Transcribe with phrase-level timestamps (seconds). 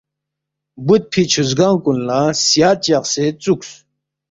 [0.85, 3.69] بُودفی چُھوزگنگ کُن لہ سیا چقسے ژُوکس